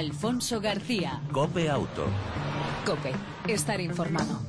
[0.00, 1.20] Alfonso García.
[1.30, 2.06] Cope Auto.
[2.86, 3.12] Cope,
[3.46, 4.40] estar informado.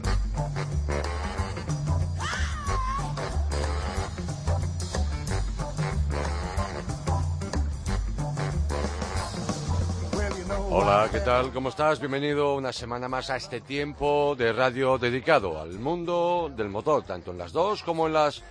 [10.69, 11.51] Hola, ¿qué tal?
[11.51, 11.99] ¿Cómo estás?
[11.99, 17.31] Bienvenido una semana más a este tiempo de radio dedicado al mundo del motor, tanto
[17.31, 18.41] en las dos como en las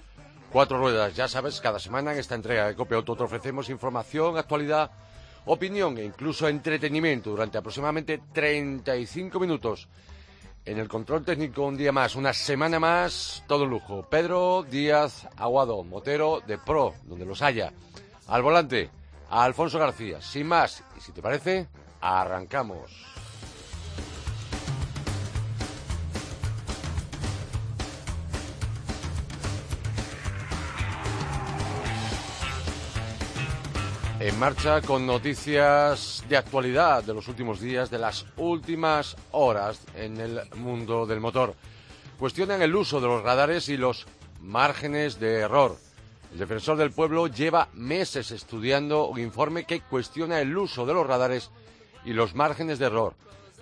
[0.52, 1.16] cuatro ruedas.
[1.16, 4.90] Ya sabes, cada semana en esta entrega de Copia Auto te ofrecemos información, actualidad,
[5.46, 9.88] opinión e incluso entretenimiento durante aproximadamente 35 minutos.
[10.64, 14.02] En el control técnico un día más, una semana más, todo lujo.
[14.08, 17.72] Pedro Díaz Aguado, motero de Pro, donde los haya.
[18.28, 18.90] Al volante,
[19.30, 20.20] a Alfonso García.
[20.20, 21.66] Sin más, y si te parece,
[22.00, 23.19] arrancamos.
[34.20, 40.20] En marcha con noticias de actualidad de los últimos días, de las últimas horas en
[40.20, 41.54] el mundo del motor.
[42.18, 44.06] Cuestionan el uso de los radares y los
[44.42, 45.78] márgenes de error.
[46.32, 51.06] El defensor del pueblo lleva meses estudiando un informe que cuestiona el uso de los
[51.06, 51.50] radares
[52.04, 53.14] y los márgenes de error.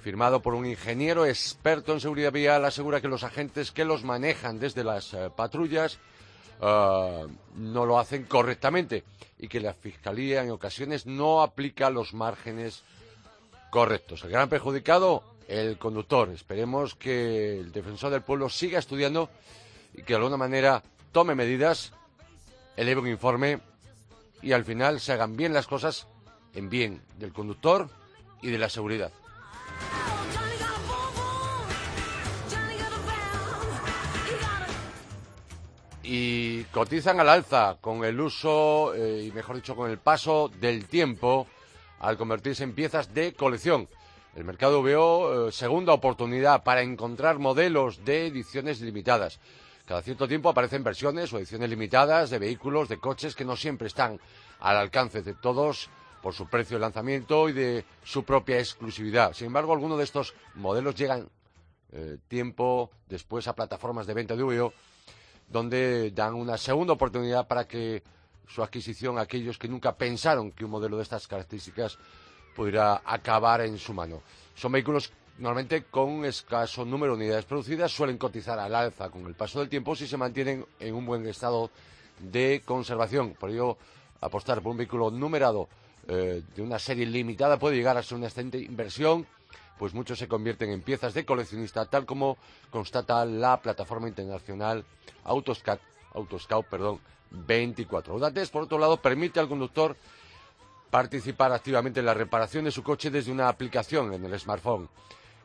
[0.03, 4.59] Firmado por un ingeniero experto en seguridad vial, asegura que los agentes que los manejan
[4.59, 6.01] desde las eh, patrullas
[6.61, 9.05] eh, no lo hacen correctamente
[9.39, 12.83] y que la Fiscalía en ocasiones no aplica los márgenes
[13.71, 14.25] correctos.
[14.25, 16.29] El gran perjudicado, el conductor.
[16.31, 19.31] Esperemos que el defensor del pueblo siga estudiando
[19.95, 21.93] y que de alguna manera tome medidas,
[22.77, 23.61] eleve un informe
[24.43, 26.07] y al final se hagan bien las cosas
[26.55, 27.89] en bien del conductor
[28.43, 29.13] y de la seguridad.
[36.11, 40.87] Y cotizan al alza con el uso eh, y mejor dicho con el paso del
[40.87, 41.47] tiempo
[42.01, 43.87] al convertirse en piezas de colección.
[44.35, 49.39] El mercado veo eh, segunda oportunidad para encontrar modelos de ediciones limitadas.
[49.85, 53.89] Cada cierto tiempo aparecen versiones o ediciones limitadas de vehículos, de coches que no siempre
[53.89, 54.19] están
[54.61, 55.91] al alcance de todos
[56.23, 59.35] por su precio de lanzamiento y de su propia exclusividad.
[59.35, 61.29] Sin embargo, algunos de estos modelos llegan
[61.93, 64.73] eh, tiempo después a plataformas de venta de VO
[65.49, 68.03] donde dan una segunda oportunidad para que
[68.47, 71.99] su adquisición aquellos que nunca pensaron que un modelo de estas características
[72.55, 74.23] pudiera acabar en su mano.
[74.55, 79.27] Son vehículos normalmente con un escaso número de unidades producidas, suelen cotizar al alza con
[79.27, 81.71] el paso del tiempo si se mantienen en un buen estado
[82.19, 83.35] de conservación.
[83.35, 83.79] Por ello,
[84.21, 85.69] apostar por un vehículo numerado
[86.09, 89.27] eh, de una serie limitada puede llegar a ser una excelente inversión
[89.79, 92.37] pues muchos se convierten en piezas de coleccionista, tal como
[92.71, 94.85] constata la plataforma internacional
[95.25, 95.81] Autoscout,
[96.15, 97.01] Autoscout perdón,
[97.31, 98.15] 24.
[98.15, 99.97] Audates, por otro lado, permite al conductor
[100.91, 104.89] participar activamente en la reparación de su coche desde una aplicación en el smartphone.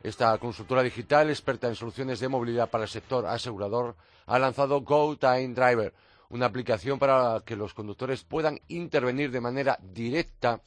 [0.02, 3.96] Esta consultora digital, experta en soluciones de movilidad para el sector asegurador,
[4.26, 5.94] ha lanzado Go Time Driver,
[6.30, 10.62] una aplicación para que los conductores puedan intervenir de manera directa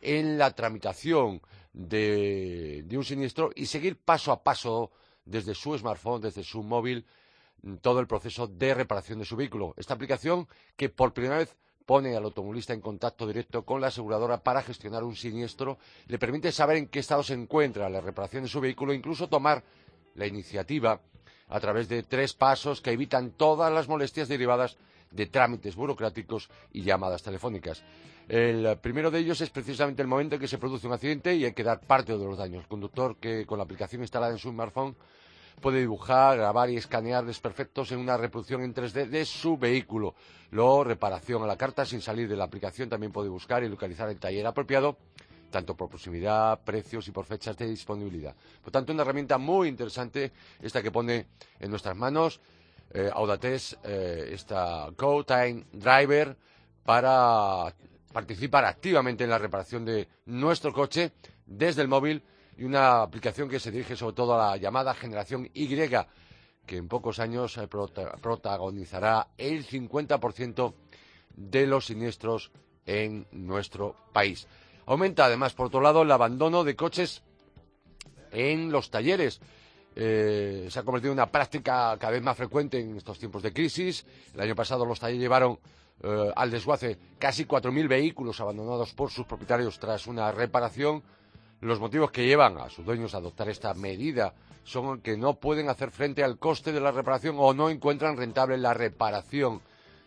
[0.00, 1.40] en la tramitación
[1.72, 4.90] de, un siniestro y seguir paso a paso
[5.24, 7.06] desde su smartphone, desde su móvil,
[7.80, 9.74] todo el proceso de reparación de su vehículo.
[9.76, 11.56] Esta aplicación que por primera vez
[11.86, 16.52] pone al automovilista en contacto directo con la aseguradora para gestionar un siniestro, le permite
[16.52, 19.64] saber en qué estado se encuentra la reparación de su vehículo e incluso tomar
[20.14, 21.00] la iniciativa
[21.48, 24.76] a través de tres pasos que evitan todas las molestias derivadas
[25.10, 27.82] de trámites burocráticos y llamadas telefónicas.
[28.32, 31.44] El primero de ellos es precisamente el momento en que se produce un accidente y
[31.44, 32.62] hay que dar parte de los daños.
[32.62, 34.96] El conductor que con la aplicación instalada en su smartphone
[35.60, 40.14] puede dibujar, grabar y escanear desperfectos en una reproducción en 3D de su vehículo.
[40.50, 42.88] Luego, reparación a la carta sin salir de la aplicación.
[42.88, 44.96] También puede buscar y localizar el taller apropiado,
[45.50, 48.34] tanto por proximidad, precios y por fechas de disponibilidad.
[48.62, 50.32] Por tanto, una herramienta muy interesante
[50.62, 51.26] esta que pone
[51.60, 52.40] en nuestras manos
[52.94, 56.34] eh, Audates, eh, esta GoTime Driver,
[56.82, 57.74] para
[58.12, 61.12] participar activamente en la reparación de nuestro coche
[61.46, 62.22] desde el móvil
[62.56, 65.68] y una aplicación que se dirige sobre todo a la llamada generación Y,
[66.66, 70.74] que en pocos años eh, protagonizará el 50%
[71.34, 72.52] de los siniestros
[72.86, 74.46] en nuestro país.
[74.86, 77.22] Aumenta además, por otro lado, el abandono de coches
[78.30, 79.40] en los talleres.
[79.94, 83.52] Eh, se ha convertido en una práctica cada vez más frecuente en estos tiempos de
[83.52, 84.04] crisis.
[84.34, 85.58] El año pasado los talleres llevaron
[86.02, 91.02] eh, al desguace casi 4.000 vehículos abandonados por sus propietarios tras una reparación.
[91.60, 94.34] Los motivos que llevan a sus dueños a adoptar esta medida
[94.64, 98.56] son que no pueden hacer frente al coste de la reparación o no encuentran rentable
[98.58, 99.60] la reparación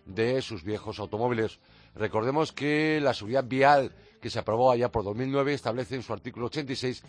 [0.06, 1.60] de sus viejos automóviles.
[1.96, 3.92] Recordemos que la seguridad vial
[4.22, 7.04] que se aprobó allá por 2009 establece en su artículo 86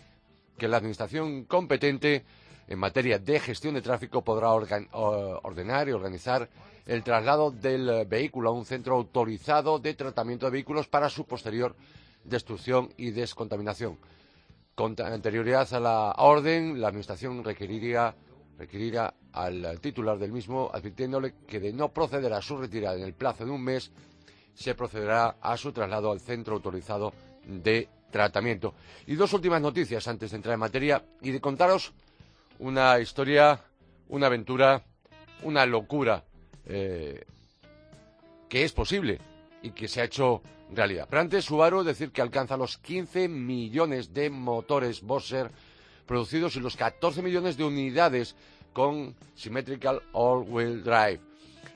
[0.57, 2.25] que la Administración competente
[2.67, 6.49] en materia de gestión de tráfico podrá ordenar y organizar
[6.85, 11.75] el traslado del vehículo a un centro autorizado de tratamiento de vehículos para su posterior
[12.23, 13.97] destrucción y descontaminación.
[14.75, 18.13] Con anterioridad a la orden, la Administración requeriría,
[18.57, 23.13] requeriría al titular del mismo advirtiéndole que de no proceder a su retirada en el
[23.13, 23.91] plazo de un mes,
[24.53, 27.13] se procederá a su traslado al centro autorizado
[27.45, 28.73] de tratamiento.
[29.05, 31.93] Y dos últimas noticias antes de entrar en materia y de contaros
[32.59, 33.59] una historia,
[34.09, 34.83] una aventura,
[35.43, 36.23] una locura
[36.65, 37.25] eh,
[38.49, 39.19] que es posible
[39.61, 41.07] y que se ha hecho realidad.
[41.09, 45.51] Pero antes, Subaru decir que alcanza los 15 millones de motores Boxer
[46.05, 48.35] producidos y los 14 millones de unidades
[48.73, 51.19] con Symmetrical All-Wheel Drive.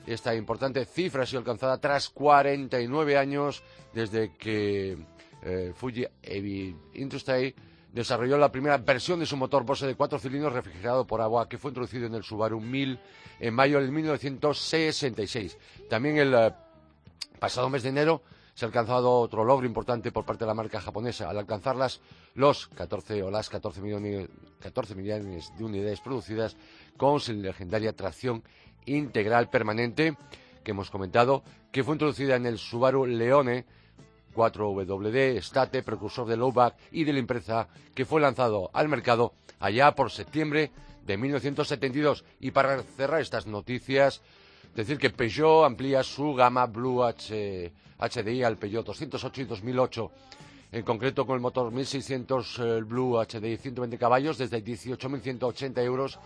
[0.06, 3.62] Esta importante cifra ha sido alcanzada tras 49 años
[3.92, 4.98] desde que
[5.42, 7.54] eh, Fuji Heavy Industry
[7.92, 11.58] desarrolló la primera versión de su motor Bose de cuatro cilindros refrigerado por agua que
[11.58, 12.98] fue introducido en el Subaru 1000
[13.40, 15.58] en mayo del 1966.
[15.88, 16.52] También el eh,
[17.38, 18.22] pasado mes de enero
[18.54, 22.00] se ha alcanzado otro logro importante por parte de la marca japonesa al alcanzar las,
[22.34, 24.28] los 14 o las 14 millones,
[24.60, 26.56] 14 millones de unidades producidas
[26.96, 28.42] con su legendaria tracción
[28.86, 30.16] integral permanente
[30.64, 31.42] que hemos comentado,
[31.72, 33.66] que fue introducida en el Subaru Leone
[34.34, 39.94] 4WD State, precursor del Lowback y de la empresa que fue lanzado al mercado allá
[39.94, 40.70] por septiembre
[41.06, 42.24] de 1972.
[42.40, 44.22] Y para cerrar estas noticias,
[44.74, 50.10] decir que Peugeot amplía su gama Blue H, HDI al Peugeot 208 y 2008,
[50.72, 56.18] en concreto con el motor 1600 Blue HDI 120 caballos desde 18.180 euros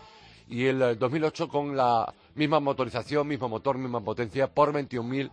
[0.49, 5.29] y el 2008 con la misma motorización, mismo motor, misma potencia por 21.000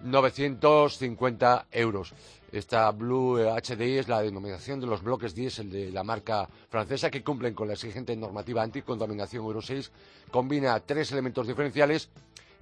[0.00, 2.14] 950 euros.
[2.50, 7.22] Esta Blue HDI es la denominación de los bloques diésel de la marca francesa que
[7.22, 9.90] cumplen con la exigente normativa anticontaminación Euro 6.
[10.30, 12.08] Combina tres elementos diferenciales,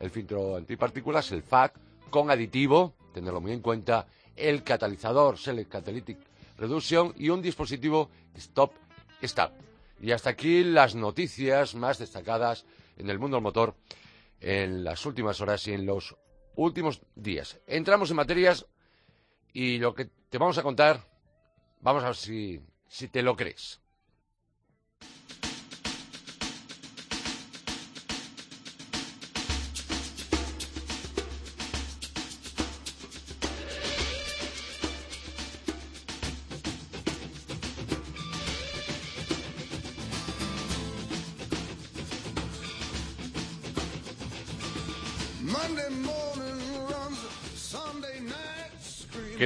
[0.01, 1.79] el filtro antipartículas, el FAC,
[2.11, 6.19] con aditivo, tenerlo muy en cuenta, el catalizador Select Catalytic
[6.59, 8.73] Reduction y un dispositivo Stop
[9.23, 9.55] Start.
[10.01, 12.67] Y hasta aquí las noticias más destacadas
[12.99, 13.75] en el mundo del motor
[14.41, 16.17] en las últimas horas y en los
[16.57, 17.61] últimos días.
[17.67, 18.67] Entramos en materias
[19.53, 21.09] y lo que te vamos a contar,
[21.81, 23.81] vamos a ver si, si te lo crees.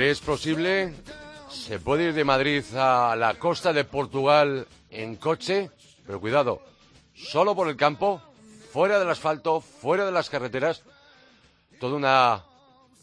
[0.00, 0.94] ¿Crees posible?
[1.50, 5.70] ¿Se puede ir de Madrid a la costa de Portugal en coche?
[6.06, 6.62] Pero cuidado,
[7.12, 8.22] solo por el campo,
[8.72, 10.84] fuera del asfalto, fuera de las carreteras.
[11.78, 12.44] Toda una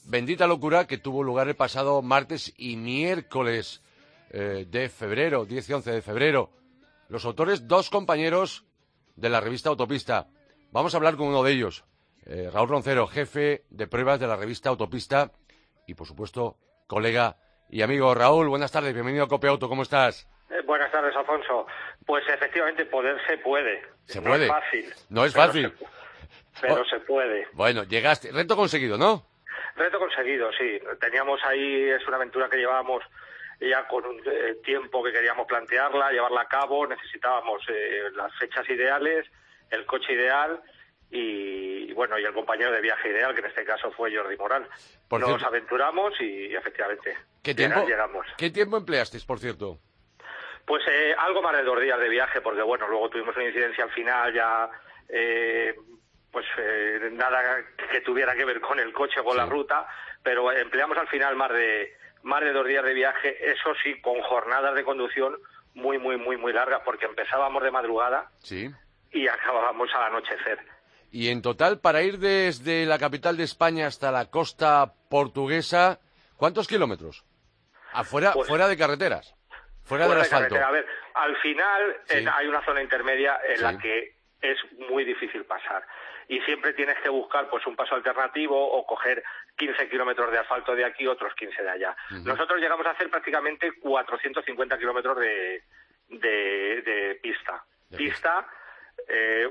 [0.06, 3.84] bendita locura que tuvo lugar el pasado martes y miércoles
[4.32, 6.50] eh, de febrero, 10 y 11 de febrero.
[7.10, 8.66] Los autores, dos compañeros
[9.16, 10.30] de la revista Autopista.
[10.72, 11.84] Vamos a hablar con uno de ellos,
[12.26, 15.32] eh, Raúl Roncero, jefe de pruebas de la revista Autopista
[15.86, 17.36] y, por supuesto, colega
[17.70, 18.48] y amigo Raúl.
[18.48, 20.28] Buenas tardes, bienvenido a Copiauto, ¿cómo estás?
[20.50, 21.68] Eh, buenas tardes, Alfonso.
[22.06, 23.84] Pues efectivamente, poder se puede.
[24.06, 24.48] Se puede.
[24.48, 24.94] No es fácil.
[25.10, 25.74] No es fácil.
[26.62, 27.48] pero se puede.
[27.52, 28.32] Bueno, llegaste.
[28.32, 29.26] Reto conseguido, ¿no?
[29.76, 30.80] Reto conseguido, sí.
[31.00, 33.04] Teníamos ahí, es una aventura que llevábamos
[33.60, 36.88] ya con un eh, tiempo que queríamos plantearla, llevarla a cabo.
[36.88, 39.28] Necesitábamos eh, las fechas ideales,
[39.70, 40.62] el coche ideal
[41.10, 44.68] y bueno y el compañero de viaje ideal que en este caso fue Jordi Moral
[45.12, 48.26] nos aventuramos y, efectivamente ¿qué tiempo, llegamos.
[48.38, 49.80] ¿qué tiempo empleasteis por cierto?
[50.66, 53.86] pues eh, algo más de dos días de viaje porque bueno luego tuvimos una incidencia
[53.86, 54.70] al final ya
[55.08, 55.76] eh,
[56.32, 59.88] pues eh, nada que tuviera que ver con el coche o con la ruta
[60.22, 64.22] pero empleamos al final más de más de dos días de viaje eso sí con
[64.24, 65.38] jornadas de conducción
[65.74, 68.70] muy muy muy muy largas porque empezábamos de madrugada sí.
[69.12, 70.60] y acabábamos al anochecer
[71.18, 76.00] y en total, para ir desde la capital de España hasta la costa portuguesa,
[76.36, 77.26] ¿cuántos kilómetros?
[77.92, 79.34] Afuera, pues fuera de carreteras,
[79.84, 80.56] fuera, del asfalto.
[80.64, 84.60] A ver, al final eh, hay una zona intermedia en la que es
[84.92, 85.88] muy difícil pasar.
[86.28, 89.24] Y siempre tienes que buscar pues un paso alternativo o coger
[89.56, 91.98] 15 kilómetros de asfalto de aquí, otros 15 de allá.
[92.26, 95.64] Nosotros llegamos a hacer prácticamente 450 kilómetros de,
[96.10, 97.64] de, pista.
[97.98, 98.48] pista
[99.08, 99.50] eh,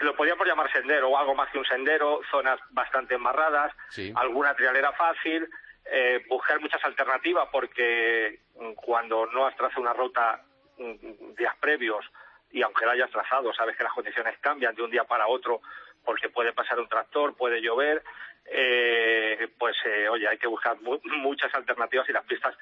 [0.00, 3.72] lo podíamos llamar sendero o algo más que un sendero, zonas bastante embarradas,
[4.16, 5.48] alguna trialera fácil,
[5.84, 10.42] eh, buscar muchas alternativas porque mm, cuando no has trazado una ruta
[10.78, 12.04] mm, días previos
[12.50, 15.60] y aunque la hayas trazado, sabes que las condiciones cambian de un día para otro
[16.04, 18.02] porque puede pasar un tractor, puede llover,
[18.46, 22.54] eh, pues eh, oye, hay que buscar muchas alternativas y las pistas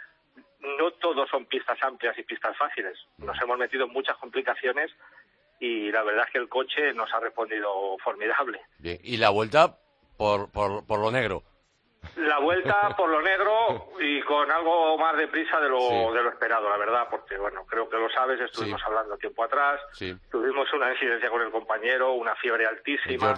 [0.78, 2.96] no todos son pistas amplias y pistas fáciles.
[3.18, 4.92] Nos hemos metido en muchas complicaciones
[5.62, 8.60] y la verdad es que el coche nos ha respondido formidable.
[8.78, 9.78] Bien, y la vuelta
[10.16, 11.44] por, por, por lo negro.
[12.16, 16.30] La vuelta por lo negro y con algo más de prisa de lo, de lo
[16.30, 19.80] esperado, la verdad, porque, bueno, creo que lo sabes, estuvimos hablando tiempo atrás,
[20.32, 23.36] tuvimos una incidencia con el compañero, una fiebre altísima,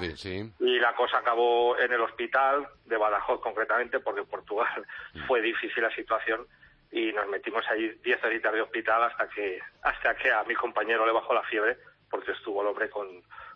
[0.61, 5.27] y la cosa acabó en el hospital de Badajoz concretamente, porque en Portugal mm.
[5.27, 6.47] fue difícil la situación
[6.91, 11.05] y nos metimos ahí 10 horitas de hospital hasta que, hasta que a mi compañero
[11.05, 11.77] le bajó la fiebre,
[12.15, 13.09] porque estuvo el hombre con,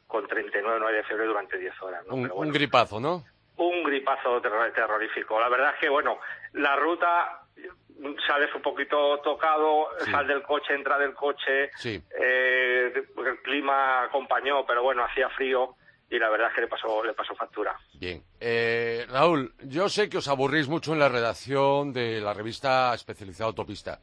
[0.09, 2.05] con 39 9 de fiebre durante 10 horas.
[2.09, 3.23] un gripazo, ¿no?
[3.59, 5.38] un gripazo terrorífico.
[5.38, 6.19] La verdad es que, bueno,
[6.55, 7.43] la ruta
[8.27, 14.83] sales un poquito tocado, sal del coche, entra del coche, eh, el clima acompañó, pero
[14.83, 15.77] bueno, hacía frío
[16.11, 17.79] y la verdad es que le pasó, le pasó factura.
[17.95, 18.25] Bien.
[18.41, 23.49] Eh, Raúl, yo sé que os aburrís mucho en la redacción de la revista especializada
[23.49, 24.00] Autopista.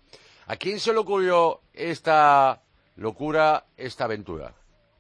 [0.48, 2.62] ¿A quién se le ocurrió esta
[2.96, 4.54] locura, esta aventura?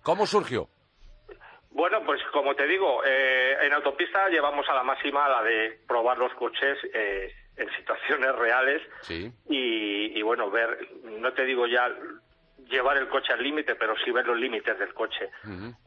[0.04, 0.70] ¿Cómo surgió?
[1.72, 6.18] Bueno, pues como te digo, eh, en autopista llevamos a la máxima la de probar
[6.18, 8.82] los coches eh, en situaciones reales
[9.50, 11.94] y, bueno, ver, no te digo ya
[12.70, 15.30] llevar el coche al límite, pero sí ver los límites del coche.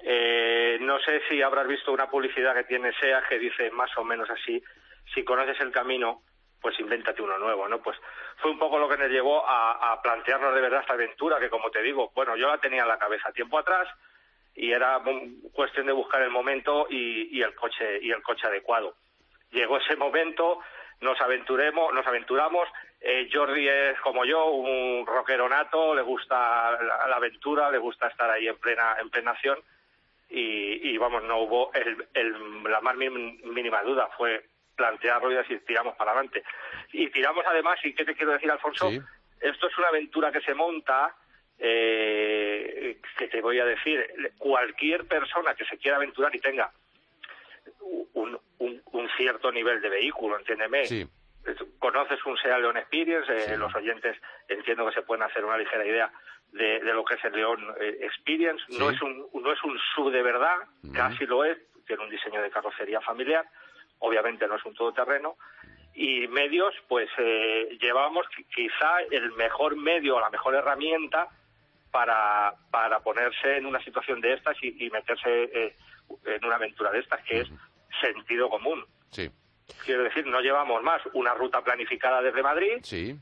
[0.03, 4.05] Eh, no sé si habrás visto una publicidad que tiene SEA que dice más o
[4.05, 4.63] menos así,
[5.15, 6.23] si conoces el camino,
[6.61, 7.79] pues invéntate uno nuevo, ¿no?
[7.81, 7.97] Pues
[8.39, 11.71] fue un poco lo que nos llevó a, plantearnos de verdad esta aventura que, como
[11.71, 13.89] te digo, bueno, yo la tenía en la cabeza tiempo atrás,
[14.55, 15.01] y era
[15.53, 18.95] cuestión de buscar el momento y, el coche y el coche adecuado.
[19.53, 20.59] Llegó ese momento,
[21.01, 22.69] nos aventuremos, nos aventuramos.
[23.01, 28.29] Eh, Jordi es como yo, un rockero nato, le gusta la, aventura, le gusta estar
[28.29, 29.59] ahí en plena en plena acción
[30.31, 31.71] y, vamos, no hubo
[32.65, 34.45] la más mínima duda, fue
[34.79, 36.43] plantearlo y decir tiramos para adelante.
[36.93, 38.91] Y tiramos además, y qué te quiero decir, Alfonso,
[39.41, 41.15] esto es una aventura que se monta
[41.59, 44.07] eh, que te voy a decir,
[44.39, 46.71] cualquier persona que se quiera aventurar y tenga
[48.15, 48.39] un,
[49.17, 50.85] cierto nivel de vehículo, entiéndeme.
[51.79, 54.17] Conoces un SEA León Experience, eh, los oyentes
[54.49, 56.13] entiendo que se pueden hacer una ligera idea
[56.53, 58.63] de, lo que es el León eh, Experience.
[58.79, 60.57] No es un no es un sub de verdad,
[60.95, 63.49] casi lo es, tiene un diseño de carrocería familiar,
[64.01, 65.37] obviamente no es un todoterreno,
[65.95, 68.25] y medios, pues eh, llevamos
[68.55, 71.29] quizá el mejor medio, la mejor herramienta
[71.91, 75.77] para, para ponerse en una situación de estas y, meterse eh,
[76.25, 77.49] en una aventura de estas, que es
[78.01, 78.85] sentido común.
[79.11, 79.29] Sí.
[79.85, 83.17] Quiero decir, no llevamos más una ruta planificada desde Madrid sí.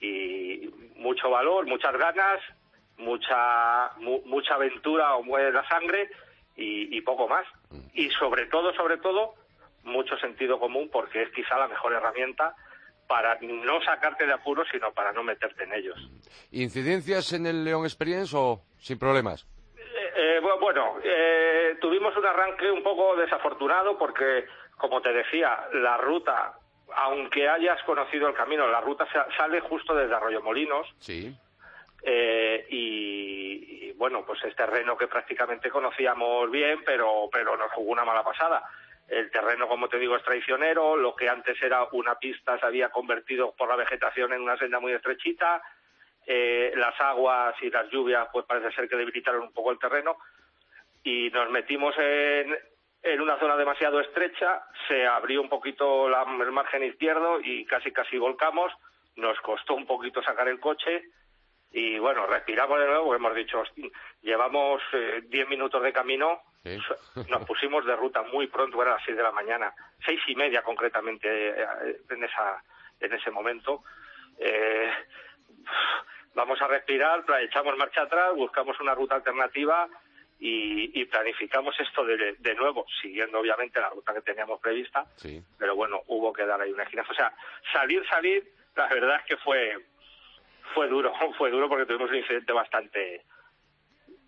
[0.00, 2.40] y mucho valor, muchas ganas,
[2.96, 6.10] mucha mucha aventura o mueve la sangre
[6.56, 7.46] y, y poco más.
[7.70, 7.80] Mm.
[7.94, 9.34] Y sobre todo, sobre todo,
[9.84, 12.54] mucho sentido común porque es quizá la mejor herramienta
[13.06, 15.98] para no sacarte de apuros, sino para no meterte en ellos.
[16.50, 19.46] ¿Incidencias en el León Experience o sin problemas?
[19.76, 24.46] Eh, eh, bueno, eh, tuvimos un arranque un poco desafortunado porque,
[24.78, 26.54] como te decía, la ruta,
[26.96, 30.86] aunque hayas conocido el camino, la ruta sale justo desde Arroyo Molinos.
[30.98, 31.36] Sí.
[32.70, 38.24] y, bueno, pues es terreno que prácticamente conocíamos bien, pero, pero nos jugó una mala
[38.24, 38.62] pasada.
[39.12, 40.96] El terreno, como te digo, es traicionero.
[40.96, 44.80] Lo que antes era una pista se había convertido por la vegetación en una senda
[44.80, 45.62] muy estrechita.
[46.26, 50.16] Eh, las aguas y las lluvias, pues parece ser que debilitaron un poco el terreno.
[51.04, 52.56] Y nos metimos en,
[53.20, 54.62] una zona demasiado estrecha.
[54.88, 58.72] Se abrió un poquito el margen izquierdo y casi casi volcamos.
[59.16, 61.02] Nos costó un poquito sacar el coche
[61.70, 63.62] y bueno, respiramos de nuevo, hemos dicho,
[64.22, 66.42] llevamos 10 eh, minutos de camino,
[67.28, 70.62] nos pusimos de ruta muy pronto, era las 6 de la mañana, seis y media
[70.62, 72.62] concretamente eh, en, esa,
[73.00, 73.82] en ese momento.
[74.38, 74.90] Eh,
[76.34, 79.88] vamos a respirar, echamos marcha atrás, buscamos una ruta alternativa
[80.38, 85.06] y, planificamos esto de, de, nuevo, siguiendo obviamente la ruta que teníamos prevista,
[85.58, 87.04] pero bueno, hubo que dar ahí una esquina.
[87.08, 87.32] O sea,
[87.72, 89.76] salir, salir, la verdad es que fue
[90.74, 93.24] fue duro, fue duro porque tuvimos un incidente bastante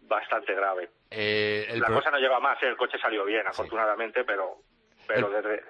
[0.02, 0.90] bastante grave.
[1.10, 2.68] Eh, la cosa no lleva más, ¿eh?
[2.68, 4.62] el coche salió bien, afortunadamente, pero,
[5.06, 5.42] pero el...
[5.42, 5.62] desde...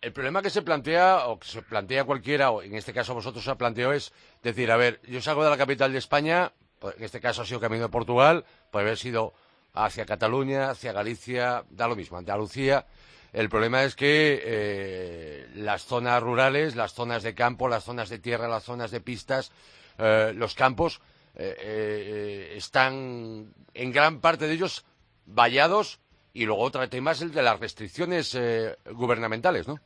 [0.00, 3.44] El problema que se plantea, o que se plantea cualquiera, o en este caso vosotros
[3.44, 4.12] se planteado, es
[4.42, 6.50] decir, a ver, yo salgo de la capital de España,
[6.80, 9.32] pues, en este caso ha sido camino de Portugal, puede haber sido
[9.74, 12.84] hacia Cataluña, hacia Galicia, da lo mismo, Andalucía,
[13.32, 18.18] El problema es que eh, las zonas rurales, las zonas de campo, las zonas de
[18.18, 19.52] tierra, las zonas de pistas,
[19.98, 21.00] eh, los campos,
[21.34, 24.84] eh, están en gran parte de ellos
[25.26, 26.00] vallados
[26.32, 28.38] y luego otro tema es el de las restricciones
[28.86, 29.76] gubernamentales, ¿no?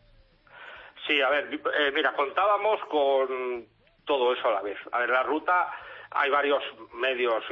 [1.07, 1.49] Sí, a ver,
[1.93, 3.67] mira, contábamos con
[4.05, 4.79] todo eso a la vez.
[4.93, 5.73] A ver, la ruta
[6.11, 6.63] hay varios
[6.95, 7.45] medios,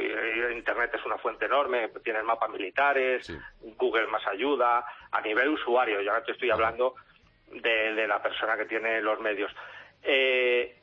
[0.53, 6.23] Internet es una fuente enorme, tienes mapas militares, Google más ayuda, a nivel usuario, ya
[6.23, 6.95] te estoy hablando
[7.51, 9.53] de, la persona que tiene los medios.
[10.03, 10.79] Eh,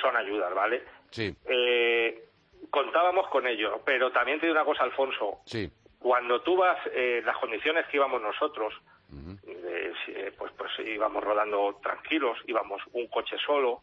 [0.00, 0.84] son ayudas, ¿vale?
[1.10, 1.34] Sí.
[1.44, 2.29] Eh,
[2.70, 5.40] contábamos con ello, pero también te digo una cosa, Alfonso.
[5.44, 5.70] Sí.
[5.98, 8.74] Cuando tú vas, eh, las condiciones que íbamos nosotros,
[10.38, 13.82] pues, pues íbamos rodando tranquilos, íbamos un coche solo,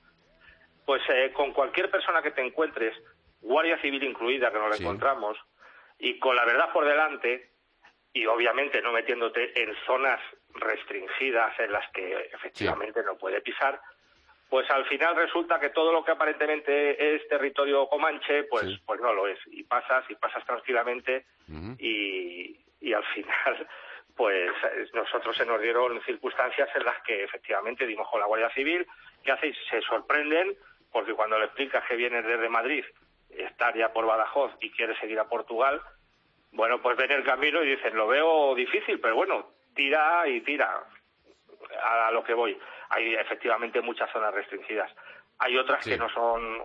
[0.85, 1.01] pues
[1.33, 2.95] con cualquier persona que te encuentres,
[3.41, 5.37] Guardia Civil incluida, que nos la encontramos,
[5.99, 7.51] y con la verdad por delante,
[8.13, 10.19] y obviamente no metiéndote en zonas
[10.55, 13.79] restringidas en las que efectivamente no puede pisar,
[14.49, 19.13] pues al final resulta que todo lo que aparentemente es territorio comanche, pues, pues no
[19.13, 19.39] lo es.
[19.47, 21.25] Y pasas, y pasas tranquilamente,
[21.79, 23.67] y, y al final,
[24.15, 24.51] pues
[24.93, 28.87] nosotros se nos dieron circunstancias en las que efectivamente dimos con la Guardia Civil,
[29.23, 30.55] que hacéis, se sorprenden,
[30.91, 32.85] porque cuando le explicas que vienes desde Madrid
[33.29, 35.81] estar ya por Badajoz y quiere seguir a Portugal,
[36.51, 40.83] bueno, pues ven el camino y dicen, lo veo difícil, pero bueno, tira y tira
[41.83, 42.57] a lo que voy.
[42.89, 44.91] Hay efectivamente muchas zonas restringidas.
[45.39, 46.63] Hay otras que no son,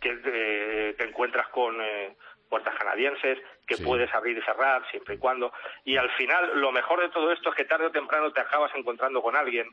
[0.00, 2.16] que, eh, te encuentras con eh,
[2.48, 5.52] puertas canadienses, que puedes abrir y cerrar siempre y cuando.
[5.84, 8.72] Y al final, lo mejor de todo esto es que tarde o temprano te acabas
[8.74, 9.68] encontrando con alguien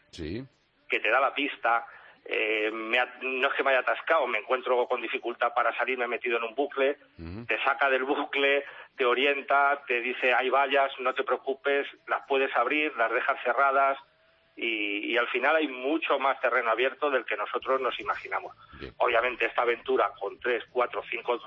[0.89, 1.86] que te da la pista,
[2.25, 6.09] eh, no es que me haya atascado, me encuentro con dificultad para salir, me he
[6.09, 6.97] metido en un bucle,
[7.47, 8.65] te saca del bucle,
[8.97, 13.97] te orienta, te dice hay vallas, no te preocupes, las puedes abrir, las dejas cerradas
[14.57, 18.55] y, al final hay mucho más terreno abierto del que nosotros nos imaginamos.
[18.97, 21.39] Obviamente esta aventura con tres, cuatro, cinco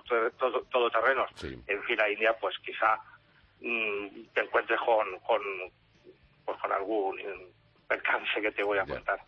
[0.70, 2.98] todoterrenos en fila india, pues quizá
[3.60, 5.40] mm, te encuentres con, con,
[6.44, 7.18] pues con algún
[7.88, 9.20] percance que te voy a contar.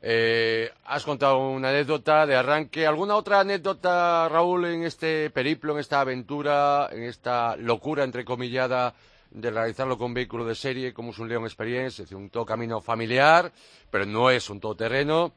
[0.00, 2.86] Eh, has contado una anécdota de arranque.
[2.86, 8.94] ¿Alguna otra anécdota, Raúl, en este periplo, en esta aventura, en esta locura entrecomillada
[9.30, 12.02] de realizarlo con vehículo de serie, como es un León Experience?
[12.02, 13.50] Es decir, un todo camino familiar,
[13.90, 15.32] pero no es un todoterreno.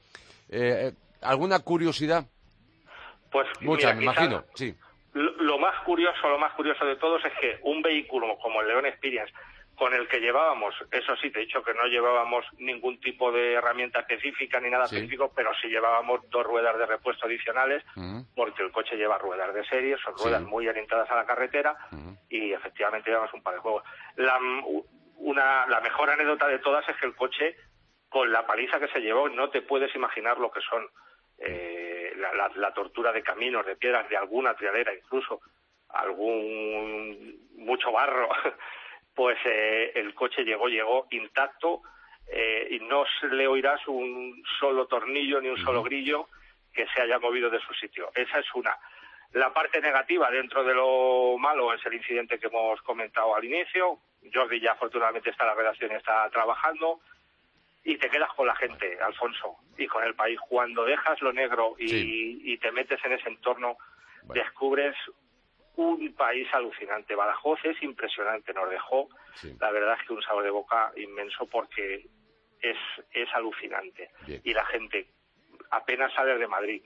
[0.49, 2.25] Eh, ¿Alguna curiosidad?
[3.31, 4.73] Pues Muchas, me imagino, sí.
[5.13, 8.85] lo más curioso, lo más curioso de todos es que un vehículo como el León
[8.87, 9.31] Experience
[9.79, 13.53] con el que llevábamos, eso sí, te he dicho que no llevábamos ningún tipo de
[13.53, 17.81] herramienta específica ni nada específico, pero sí llevábamos dos ruedas de repuesto adicionales,
[18.35, 21.77] porque el coche lleva ruedas de serie, son ruedas muy orientadas a la carretera,
[22.27, 23.83] y efectivamente llevamos un par de juegos.
[24.17, 24.37] La,
[25.15, 27.55] una, la mejor anécdota de todas es que el coche,
[28.09, 30.85] con la paliza que se llevó, no te puedes imaginar lo que son
[31.37, 35.39] eh, la, la tortura de caminos, de piedras, de alguna triadera incluso,
[35.87, 38.27] algún mucho barro
[39.19, 41.81] pues eh, el coche llegó, llegó intacto
[42.31, 46.29] eh, y no le oirás un solo tornillo ni un solo grillo
[46.71, 48.11] que se haya movido de su sitio.
[48.15, 48.77] Esa es una.
[49.33, 53.99] La parte negativa dentro de lo malo es el incidente que hemos comentado al inicio.
[54.33, 57.01] Jordi ya afortunadamente está en la redacción y está trabajando.
[57.83, 60.39] Y te quedas con la gente, Alfonso, y con el país.
[60.47, 63.75] Cuando dejas lo negro y, te metes en ese entorno,
[64.33, 64.95] descubres
[65.79, 67.15] un país alucinante.
[67.15, 69.07] Badajoz es impresionante, nos dejó,
[69.59, 72.05] la verdad es que un sabor de boca inmenso porque
[72.61, 72.77] es,
[73.11, 74.11] es alucinante.
[74.43, 75.07] Y la gente
[75.71, 76.83] apenas sale de Madrid.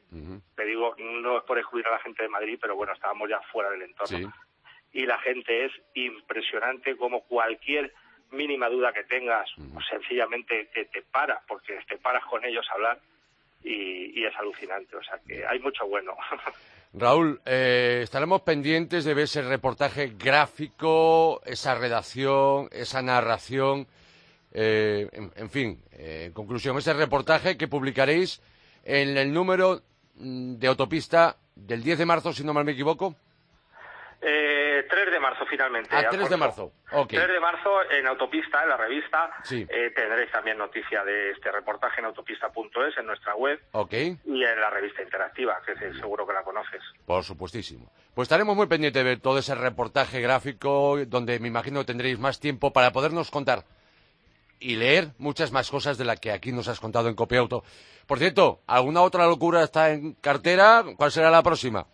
[0.56, 3.42] Te digo, no es por excluir a la gente de Madrid, pero bueno, estábamos ya
[3.52, 4.32] fuera del entorno.
[4.92, 7.92] Y la gente es impresionante como cualquier
[8.30, 9.50] mínima duda que tengas,
[9.90, 13.00] sencillamente que te para, porque te paras con ellos a hablar
[13.64, 14.96] y, y es alucinante.
[14.98, 16.16] O sea que hay mucho bueno.
[16.96, 23.88] Raúl, eh, estaremos pendientes de ver ese reportaje gráfico, esa redacción, esa narración,
[24.52, 28.42] eh, en, fin, eh, en conclusión, ese reportaje que publicaréis
[28.84, 29.82] en el número
[30.18, 33.16] mm, de autopista del 10 de marzo, si no mal me equivoco.
[34.90, 35.96] 3 de marzo finalmente.
[35.96, 36.72] Ah, 3 de marzo.
[36.90, 39.30] 3 de marzo en Autopista, en la revista.
[39.52, 43.60] Eh, tendréis también noticia de este reportaje en autopista.es, en nuestra web.
[43.92, 46.82] Y en la revista interactiva, que seguro que la conoces.
[47.06, 47.92] Por supuestísimo.
[48.16, 52.20] Pues estaremos muy pendientes de ver todo ese reportaje gráfico, donde me imagino que tendréis
[52.20, 53.66] más tiempo para podernos contar
[54.64, 57.64] y leer muchas más cosas de las que aquí nos has contado en Copiauto.
[58.08, 60.84] Por cierto, ¿alguna otra locura está en cartera?
[60.98, 61.86] ¿Cuál será la próxima?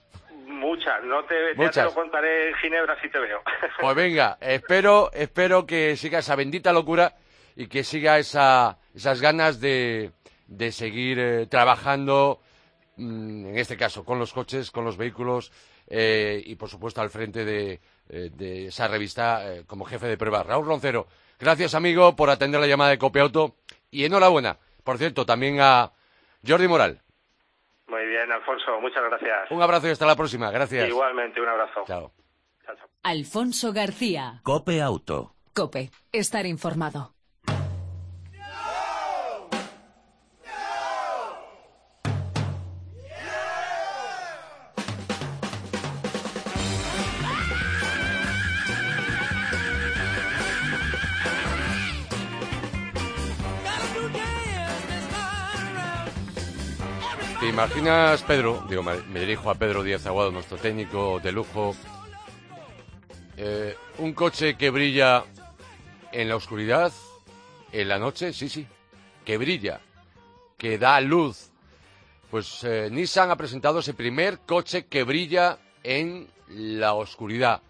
[0.59, 3.41] Muchas, no te, Ya te lo contaré en Ginebra si te veo.
[3.79, 7.15] Pues venga, espero, espero que siga esa bendita locura
[7.55, 10.11] y que siga esa, esas ganas de,
[10.47, 12.41] de seguir eh, trabajando,
[12.97, 15.51] mm, en este caso, con los coches, con los vehículos
[15.87, 20.45] eh, y, por supuesto, al frente de, eh, de esa revista como jefe de pruebas.
[20.45, 21.07] Raúl Roncero,
[21.39, 23.55] gracias, amigo, por atender la llamada de Copiauto
[23.91, 25.91] y enhorabuena, por cierto, también a
[26.45, 27.01] Jordi Moral.
[27.89, 29.51] Muy bien, Alfonso, muchas gracias.
[29.51, 30.87] Un abrazo y hasta la próxima, gracias.
[30.87, 31.83] Igualmente, un abrazo.
[31.85, 32.11] Chao.
[33.03, 34.41] Alfonso García.
[34.43, 35.35] Cope Auto.
[35.53, 37.13] Cope, estar informado.
[57.59, 58.63] Imaginas, Pedro?
[58.69, 61.75] Digo, me dirijo a Pedro Díaz Aguado, nuestro técnico de lujo.
[63.35, 65.25] eh, un coche que brilla
[66.13, 66.93] en la oscuridad,
[67.73, 68.65] en la noche, sí, sí,
[69.25, 69.81] que brilla,
[70.57, 71.51] que da luz.
[72.31, 77.61] Pues eh, Nissan ha presentado ese primer coche que brilla en la oscuridad.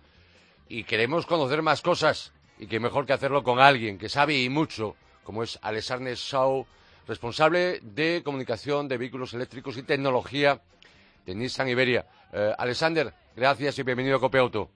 [0.68, 2.32] Y queremos conocer más cosas.
[2.60, 6.68] Y que mejor que hacerlo con alguien que sabe y mucho, como es Alexander Shaw,
[7.08, 10.60] responsable de comunicación de vehículos eléctricos y tecnología
[11.26, 12.06] de Nissan Iberia.
[12.32, 14.70] Eh, Alexander, gracias y bienvenido a Copeauto.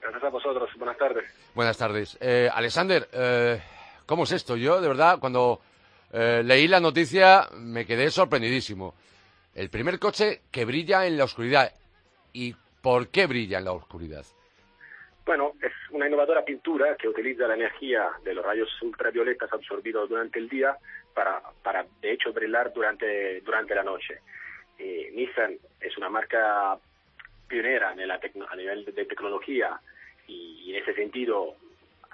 [0.00, 0.70] Gracias a vosotros.
[0.76, 1.24] Buenas tardes.
[1.54, 2.18] Buenas tardes.
[2.20, 3.60] Eh, Alexander, eh,
[4.06, 4.56] ¿cómo es esto?
[4.56, 5.60] Yo, de verdad, cuando
[6.12, 8.94] eh, leí la noticia me quedé sorprendidísimo.
[9.54, 11.72] El primer coche que brilla en la oscuridad.
[12.32, 14.24] ¿Y por qué brilla en la oscuridad?
[15.24, 20.38] Bueno, es una innovadora pintura que utiliza la energía de los rayos ultravioletas absorbidos durante
[20.38, 20.76] el día
[21.14, 24.20] para, para de hecho, brillar durante, durante la noche.
[24.78, 26.78] Eh, Nissan es una marca
[27.48, 29.80] pionera en la a nivel de, de tecnología
[30.26, 31.56] y, y en ese sentido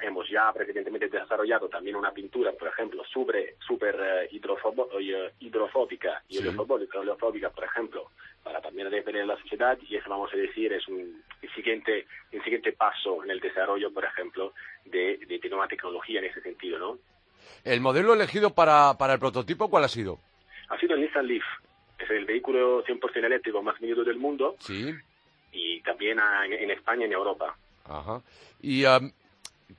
[0.02, 6.38] hemos ya recientemente desarrollado también una pintura, por ejemplo, super, super eh, eh, hidrofóbica y
[6.38, 6.48] Sí.
[6.48, 8.10] oleofóbica, oleofóbica, por ejemplo,
[8.42, 12.42] para también repeler la sociedad y eso vamos a decir es un el siguiente el
[12.42, 14.52] siguiente paso en el desarrollo, por ejemplo,
[14.84, 16.98] de, de, de nueva tecnología en ese sentido, ¿no?
[17.64, 20.18] ¿El modelo elegido para, para el prototipo cuál ha sido?
[20.68, 21.44] Ha sido el Nissan Leaf,
[21.98, 24.94] es el vehículo 100% eléctrico más vendido del mundo Sí.
[25.53, 27.57] y también en, España y en Europa.
[27.85, 28.22] Ajá.
[28.62, 28.85] ¿Y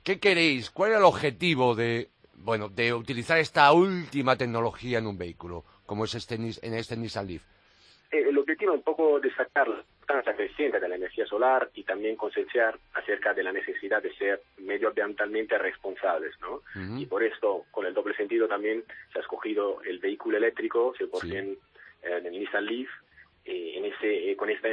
[0.02, 0.70] qué queréis?
[0.70, 6.04] ¿Cuál era el objetivo de, bueno, de utilizar esta última tecnología en un vehículo, como
[6.04, 7.42] es este, en este Nissan Leaf?
[8.12, 11.82] Eh, el objetivo es un poco destacar la importancia creciente de la energía solar y
[11.84, 16.56] también concienciar acerca de la necesidad de ser medioambientalmente responsables, ¿no?
[16.76, 16.98] Ujú.
[17.00, 21.54] Y por esto, con el doble sentido también se ha escogido el vehículo eléctrico 100%
[21.54, 21.58] Sí.
[22.02, 22.88] eh, del Nissan Leaf.
[23.44, 24.68] Eh, en ese, eh, con esta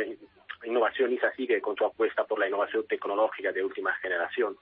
[0.65, 4.57] innovación Nissan sigue con su apuesta por la innovación tecnológica de última generación,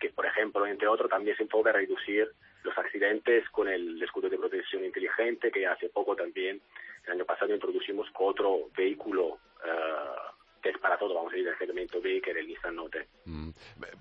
[0.00, 2.28] que por ejemplo, entre otros, también se enfoca a reducir
[2.62, 6.60] los accidentes con el escudo de protección inteligente, que hace poco también,
[7.06, 9.70] el año pasado, introducimos otro vehículo eh,
[10.62, 13.06] que es para todo, vamos a decir, del segmento B, que era el Nissan Note.
[13.26, 13.50] Mm.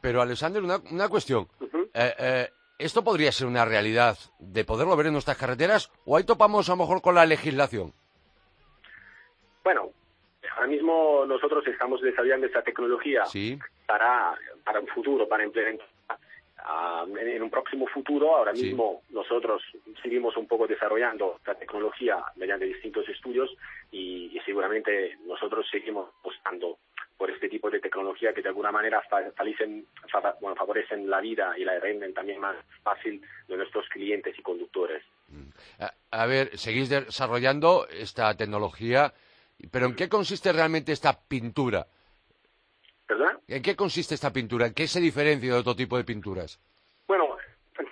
[0.01, 1.47] Pero, Alexander, una, una cuestión.
[1.93, 6.23] Eh, eh, ¿Esto podría ser una realidad de poderlo ver en nuestras carreteras o ahí
[6.23, 7.93] topamos a lo mejor con la legislación?
[9.63, 9.91] Bueno,
[10.55, 13.59] ahora mismo nosotros estamos desarrollando esta tecnología Sí.
[13.85, 15.87] para, para un futuro, para implementar
[16.63, 18.35] ah, en, en un próximo futuro.
[18.35, 18.63] Ahora Sí.
[18.63, 19.61] mismo nosotros
[20.01, 23.49] seguimos un poco desarrollando esta tecnología mediante distintos estudios
[23.91, 26.77] y, y seguramente nosotros seguimos apostando
[27.17, 31.21] por este tipo de tecnología que de alguna manera fa- falicen- fa- bueno, favorecen la
[31.21, 35.03] vida y la renden también más fácil de nuestros clientes y conductores.
[35.79, 39.13] A, a ver, seguís desarrollando esta tecnología,
[39.71, 41.85] pero ¿en qué consiste realmente esta pintura?
[43.17, 43.39] ¿Verdad?
[43.47, 44.67] ¿En qué consiste esta pintura?
[44.67, 46.59] ¿En qué se diferencia de otro tipo de pinturas?
[47.07, 47.37] Bueno,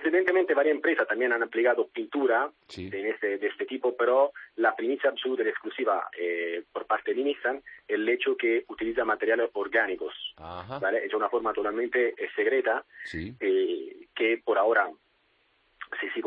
[0.03, 2.89] evidentemente varias empresas también han aplicado pintura Sí.
[2.89, 7.23] de, este, de este tipo, pero la primicia absoluta y exclusiva eh, por parte de
[7.23, 7.63] Nissan es
[7.95, 10.79] el hecho que utiliza materiales orgánicos, Ajá.
[10.79, 11.05] ¿vale?
[11.05, 13.36] Es una forma totalmente eh, secreta Sí.
[13.39, 14.89] eh, que por ahora
[15.99, 16.21] si, si,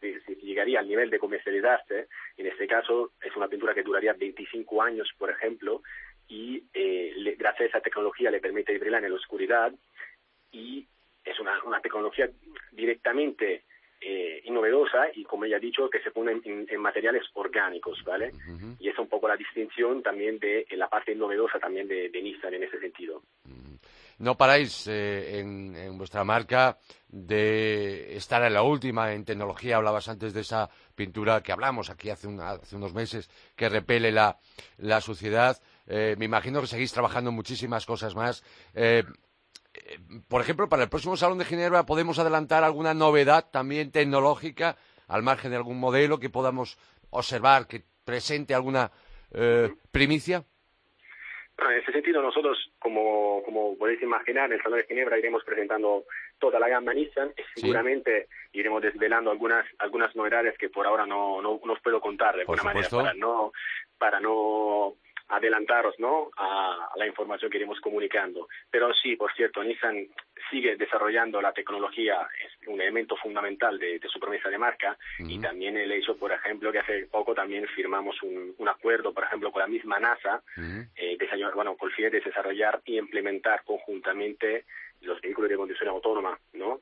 [0.00, 4.14] si- si llegaría al nivel de comercializarse, en este caso es una pintura que duraría
[4.14, 5.82] 25 años, por ejemplo,
[6.28, 9.72] y eh, le- gracias a esa tecnología le permite brillar en la oscuridad
[10.52, 10.86] y
[11.24, 12.28] es una, una tecnología
[12.72, 13.64] directamente
[14.00, 18.32] eh, innovedosa y, como ya he dicho, que se pone en, en- materiales orgánicos, ¿vale?
[18.48, 18.76] Ujú.
[18.78, 22.52] Y es un poco la distinción también de la parte novedosa también de, de Nissan
[22.54, 23.22] en ese sentido.
[24.18, 29.76] No paráis eh, en, en vuestra marca de estar en la última en tecnología.
[29.76, 34.12] Hablabas antes de esa pintura que hablamos aquí hace, una- hace unos meses que repele
[34.12, 34.36] la,
[34.78, 35.56] la suciedad.
[35.86, 38.42] Eh, me imagino que seguís trabajando en muchísimas cosas más.
[38.74, 39.04] Eh,
[40.28, 44.76] por ejemplo, para el próximo Salón de Ginebra, ¿podemos adelantar alguna novedad también tecnológica,
[45.08, 46.78] al margen de algún modelo que podamos
[47.10, 48.90] observar, que presente alguna
[49.90, 50.44] primicia?
[51.58, 56.04] en ese sentido, nosotros, como, como podéis imaginar, en el Salón de Ginebra iremos presentando
[56.38, 61.40] toda la gama Nissan y seguramente iremos desvelando algunas algunas novedades que por ahora no,
[61.40, 63.52] no, os puedo contar de alguna manera para no
[63.98, 64.96] para no
[65.28, 66.30] adelantaros ¿no?
[66.36, 68.48] A, la información que iremos comunicando.
[68.70, 70.06] Pero sí, por cierto, Nissan
[70.50, 75.76] sigue desarrollando la tecnología, es un elemento fundamental de, su promesa de marca y también
[75.76, 79.60] el hecho, por ejemplo, que hace poco también firmamos un, un acuerdo, por ejemplo, con
[79.60, 80.42] la misma NASA,
[80.96, 81.18] eh,
[81.54, 84.64] bueno, con el fin de desarrollar y implementar conjuntamente
[85.00, 86.80] los vehículos de conducción autónoma, ¿no?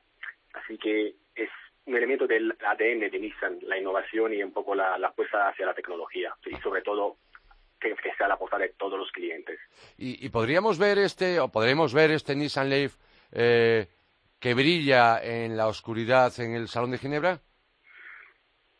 [0.53, 1.49] Así que es
[1.85, 5.65] un elemento del ADN de Nissan, la innovación y un poco la, la apuesta hacia
[5.65, 7.17] la tecnología y sobre todo
[7.83, 9.59] que, sea la apuesta de todos los clientes.
[9.97, 12.95] ¿Y, podríamos ver este, o podremos ver este Nissan Leaf
[13.31, 13.87] eh,
[14.39, 17.39] que brilla en la oscuridad en el Salón de Ginebra?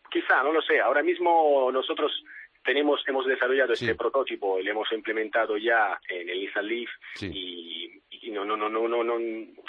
[0.10, 0.80] Quizá, no lo sé.
[0.80, 2.12] Ahora mismo nosotros
[2.64, 6.90] tenemos, hemos desarrollado este prototipo y lo hemos implementado ya en el Nissan Leaf
[7.22, 9.20] y, no, no, no, no, no, no,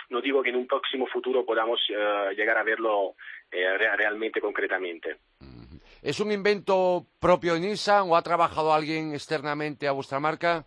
[0.08, 3.14] no digo que en un próximo futuro podamos eh, llegar a verlo
[3.50, 5.18] eh, realmente concretamente.
[6.04, 10.66] ¿Es un invento propio de Nissan o ha trabajado alguien externamente a vuestra marca?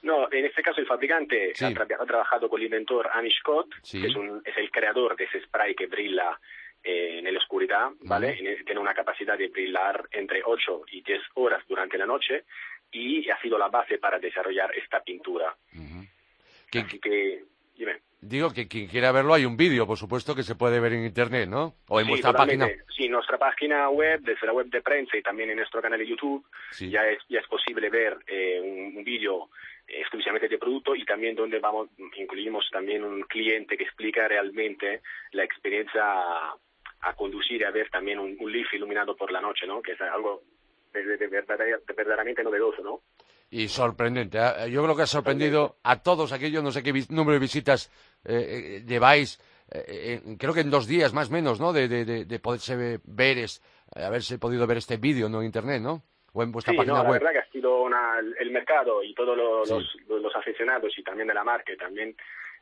[0.00, 4.56] No, en este caso el fabricante ha, trabajado con el inventor Anish Scott, que es,
[4.56, 6.40] el creador de ese spray que brilla
[6.82, 8.34] eh, en la oscuridad, ¿vale?
[8.64, 12.44] Tiene una capacidad de brillar entre 8 y 10 horas durante la noche
[12.90, 15.54] y ha sido la base para desarrollar esta pintura.
[16.72, 17.44] Así que,
[17.76, 18.07] dime.
[18.20, 21.04] Digo que quien quiera verlo hay un vídeo, por supuesto, que se puede ver en
[21.04, 21.74] internet, ¿no?
[21.86, 22.68] O en vuestra página.
[22.96, 26.00] Sí, en nuestra página web, desde la web de prensa y también en nuestro canal
[26.00, 26.44] de YouTube,
[26.80, 29.50] ya, es, ya es posible ver eh, un, vídeo
[29.86, 35.00] exclusivamente de producto y también donde vamos incluimos también un cliente que explica realmente
[35.30, 39.64] la experiencia a, conducir y a ver también un, un Leaf iluminado por la noche,
[39.66, 39.80] ¿no?
[39.80, 40.42] Que es algo
[40.92, 43.00] de, de, de verdaderamente novedoso, ¿no?
[43.50, 44.38] Y sorprendente.
[44.38, 44.70] ¿eh?
[44.70, 47.90] Yo creo que ha sorprendido a todos aquellos, no sé qué número de visitas
[48.24, 49.40] eh, eh, lleváis,
[50.38, 51.72] creo que en dos días más o menos, ¿no?
[51.72, 53.62] De, de, de poderse ver, es,
[53.94, 55.40] haberse podido ver este vídeo ¿no?
[55.40, 56.02] en Internet, ¿no?
[56.32, 57.20] O en vuestra página no, web.
[57.22, 57.86] La verdad que ha sido
[58.38, 59.68] el mercado y todos los,
[60.08, 62.14] los, aficionados y también de la marca y también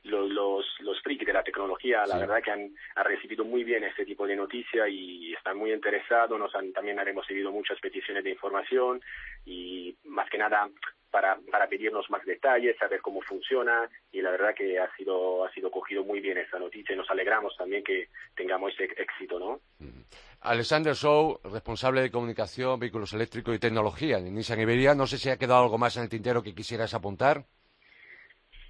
[0.06, 4.04] los, los, los frikis de la tecnología, la verdad que han, recibido muy bien este
[4.04, 6.38] tipo de noticia y están muy interesados.
[6.38, 9.00] Nos han, también hemos recibido muchas peticiones de información
[9.44, 10.68] y más que nada
[11.10, 15.52] para, para pedirnos más detalles, saber cómo funciona y la verdad que ha sido, ha
[15.52, 19.60] sido cogido muy bien esta noticia y nos alegramos también que tengamos ese éxito, ¿no?
[19.78, 20.02] Mm.
[20.42, 24.94] Alexander Show, responsable de comunicación, vehículos eléctricos y tecnología en Nissan Iberia.
[24.94, 27.44] No sé si ha quedado algo más en el tintero que quisieras apuntar.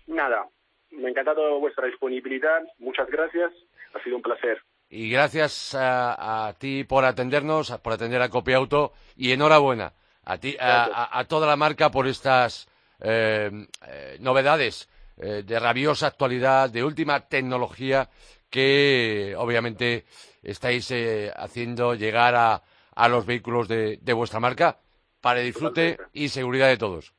[0.06, 0.48] Nada,
[0.96, 2.62] me ha encantado vuestra disponibilidad.
[2.78, 3.52] Muchas gracias.
[3.94, 4.60] Ha sido un placer.
[4.88, 9.92] Y gracias a, ti por atendernos, por atender a Copiauto y enhorabuena
[10.24, 12.68] a, ti, a, toda la marca por estas
[13.00, 13.50] eh,
[13.86, 18.08] eh, novedades eh, de rabiosa actualidad, de última tecnología
[18.48, 20.04] que obviamente
[20.42, 20.92] estáis
[21.34, 24.78] haciendo llegar a, los vehículos de, vuestra marca
[25.20, 27.12] para disfrute y seguridad de todos.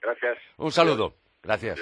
[0.00, 0.38] Gracias.
[0.56, 1.14] Un saludo.
[1.42, 1.80] Gracias.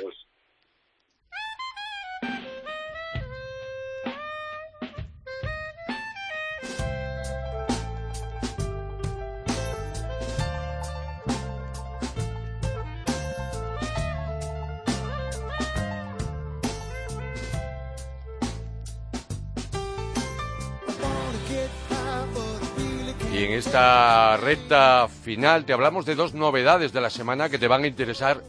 [23.69, 27.87] Esta recta final te hablamos de dos novedades de la semana que te van a
[27.87, 28.43] interesar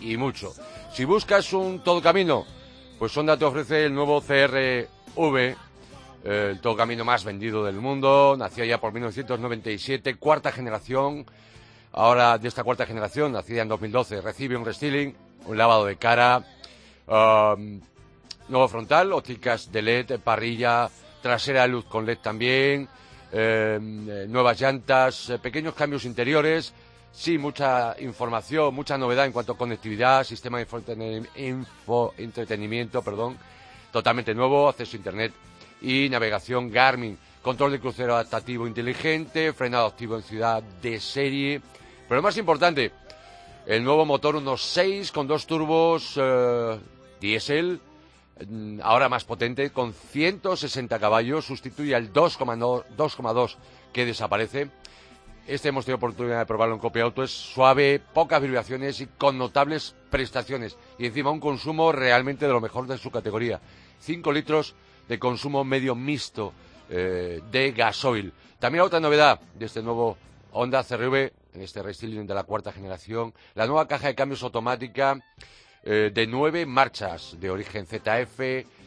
[0.00, 0.54] y mucho.
[0.94, 2.46] Si buscas un todo camino,
[2.98, 5.56] pues Honda te ofrece el nuevo CRV,
[6.24, 11.26] el todo camino más vendido del mundo, nació ya por 1997, cuarta generación.
[11.92, 16.46] Ahora de esta cuarta generación, nacida en 2012, recibe un restyling, un lavado de cara,
[17.06, 17.78] um,
[18.48, 20.88] nuevo frontal, ópticas de LED, parrilla,
[21.20, 22.88] trasera luz con LED también,
[23.32, 26.72] eh, nuevas llantas, eh, pequeños cambios interiores,
[27.10, 33.38] sí, mucha información, mucha novedad en cuanto a conectividad, sistema de info, entretenimiento, perdón,
[33.90, 35.32] totalmente nuevo, acceso a Internet
[35.80, 41.60] y navegación Garmin, control de crucero adaptativo inteligente, frenado activo en ciudad de serie,
[42.08, 42.92] pero lo más importante,
[43.66, 46.78] el nuevo motor 1.6 con dos turbos eh,
[47.20, 47.80] diésel,
[48.82, 53.56] ahora más potente, con 160 caballos, sustituye al 2,2
[53.92, 54.70] que desaparece.
[55.46, 59.38] este hemos tenido oportunidad de probarlo en Copia Auto, es suave, pocas vibraciones y con
[59.38, 60.76] notables prestaciones.
[60.98, 63.60] Y encima un consumo realmente de lo mejor de su categoría.
[64.00, 64.74] 5 litros
[65.08, 66.52] de consumo medio mixto
[66.88, 68.32] eh, de gasoil.
[68.58, 70.16] También otra novedad de este nuevo
[70.52, 75.18] Honda CRV, en este restyling de la cuarta generación, la nueva caja de cambios automática
[75.84, 78.40] eh, de nueve marchas de origen ZF,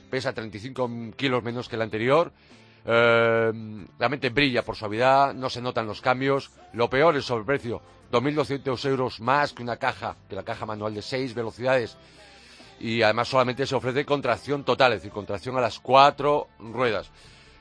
[0.10, 2.32] pesa 35 kilos menos que la anterior
[2.88, 6.52] realmente brilla por suavidad, no se notan los cambios.
[6.74, 7.82] Lo peor es el precio,
[8.12, 11.98] 2.200 euros más que una caja, que la caja manual de 6 velocidades.
[12.80, 17.10] Y además solamente se ofrece contracción total, es decir, contracción a las cuatro ruedas.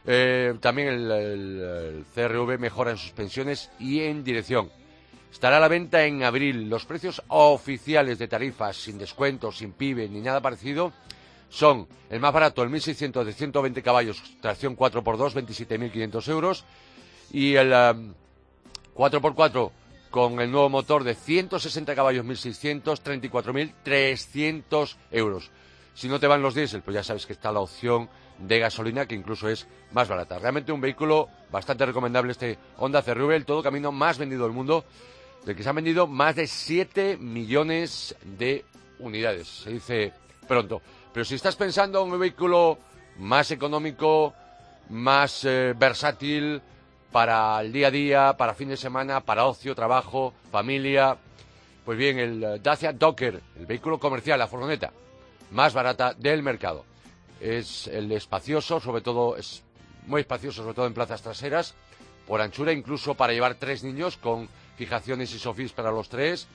[0.06, 4.70] Eh, también el, el, CRV mejora en suspensiones y en dirección.
[5.34, 6.70] Estará a la venta en abril.
[6.70, 10.92] Los precios oficiales de tarifas, sin descuentos, sin PIB ni nada parecido,
[11.50, 16.64] son el más barato, el 1600 de 120 caballos, tracción 4x2, 27.500 euros.
[17.32, 17.72] Y el
[18.94, 19.72] 4x4
[20.08, 25.50] con el nuevo motor de 160 caballos, 1.600, 34.300 euros.
[25.94, 29.06] Si no te van los diésel, pues ya sabes que está la opción de gasolina,
[29.06, 30.38] que incluso es más barata.
[30.38, 34.84] Realmente un vehículo bastante recomendable este Honda CRV, el todo camino más vendido del mundo,
[35.44, 38.64] del que se han vendido más de 7 millones de
[38.98, 39.48] unidades.
[39.48, 40.12] Se dice
[40.48, 40.80] pronto.
[41.12, 42.78] Pero si estás pensando en un vehículo
[43.18, 44.34] más económico,
[44.90, 46.60] más eh, versátil
[47.12, 51.16] para el día a día, para fin de semana, para ocio, trabajo, familia,
[51.84, 54.92] pues bien, el Dacia Docker, el vehículo comercial, la furgoneta
[55.50, 56.84] más barata del mercado.
[57.40, 59.62] Es el espacioso, sobre todo, es
[60.06, 61.74] muy espacioso, sobre todo en plazas traseras,
[62.26, 66.46] por anchura, incluso para llevar tres niños con fijaciones y sofís para los tres.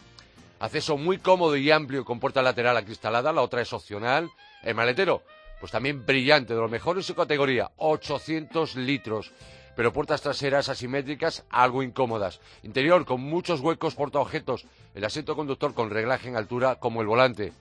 [0.60, 4.30] Acceso muy cómodo y amplio con puerta lateral acristalada, la otra es opcional.
[4.64, 5.24] El maletero,
[5.60, 9.32] pues también brillante, de lo mejor en su categoría, 800 litros,
[9.76, 12.42] pero puertas traseras asimétricas algo incómodas.
[12.64, 17.54] Interior con muchos huecos portaobjetos, el asiento conductor con reglaje en altura como el volante.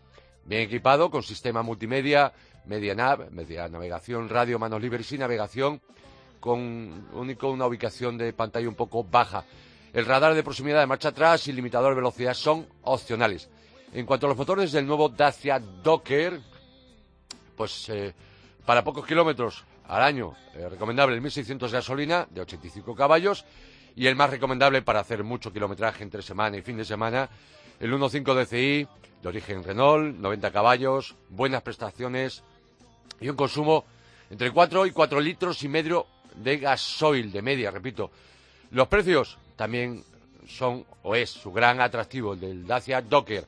[0.45, 2.33] Bien equipado con sistema multimedia,
[2.67, 5.81] media nav, media navegación, radio, manos libres y navegación,
[6.41, 9.45] con único una ubicación de pantalla un poco baja.
[9.93, 13.49] El radar de proximidad de marcha atrás y limitador de velocidad son opcionales.
[13.93, 16.41] En cuanto a los motores del nuevo Dacia Docker,
[17.57, 18.15] pues eh,
[18.67, 23.47] para pocos kilómetros al año, eh, recomendable el 1600 gasolina de 85 caballos
[23.97, 27.31] y el más recomendable para hacer mucho kilometraje entre semana y fin de semana,
[27.81, 28.89] el 1.5 DCI
[29.23, 32.43] de origen Renault, 90 caballos, buenas prestaciones
[33.21, 33.87] y un consumo
[34.31, 38.11] entre 4 y 4 litros y medio de gasoil de media, repito.
[38.71, 40.03] Los precios también
[40.49, 43.47] son o es su gran atractivo, el del Dacia Docker,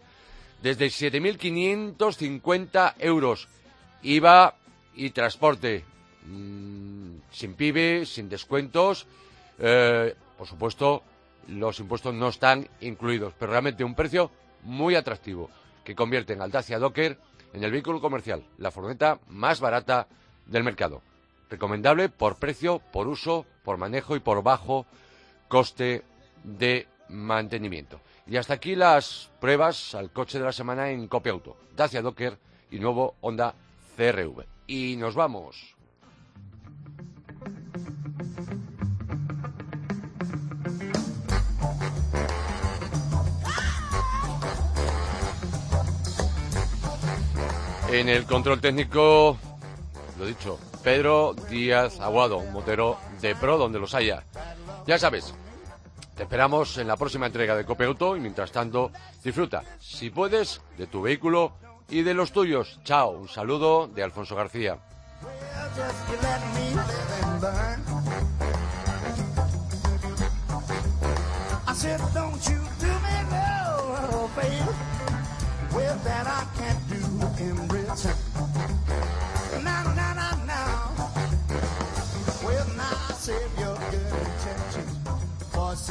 [0.61, 3.49] desde 7.550 euros
[4.03, 4.55] IVA
[4.95, 5.85] y transporte.
[6.27, 9.07] Mm, sin PIB, sin descuentos.
[9.59, 11.03] Eh, por supuesto,
[11.49, 14.31] los impuestos no están incluidos, pero realmente un precio
[14.65, 15.49] muy atractivo
[15.85, 17.17] que convierte en Altacia Docker
[17.53, 20.07] en el vehículo comercial, la furgoneta más barata
[20.47, 21.03] del mercado.
[21.49, 24.87] Recomendable por precio, por uso, por manejo y por bajo
[25.51, 26.05] coste
[26.45, 28.01] de mantenimiento.
[28.27, 31.57] Y hasta aquí las pruebas al coche de la semana en Copia Auto.
[31.77, 32.39] Dacia Docker
[32.71, 33.53] y nuevo Honda
[33.97, 34.47] CRV.
[34.69, 35.75] Y nos vamos.
[47.91, 49.37] En el control técnico,
[50.17, 54.23] lo dicho, Pedro Díaz Aguado, un motero de pro donde los haya.
[54.87, 55.35] Ya sabes,
[56.21, 58.93] te esperamos en la próxima entrega de Cope Auto y mientras tanto,
[59.25, 61.55] disfruta, si puedes, de tu vehículo
[61.89, 62.79] y de los tuyos.
[62.85, 64.77] Chao, un saludo de Alfonso García.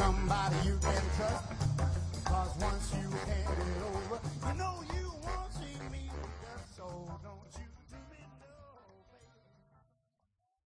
[0.00, 1.19] somebody you can trust.